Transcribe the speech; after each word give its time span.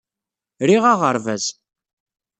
Riɣ 0.67 0.83
aɣerbaz. 0.91 1.45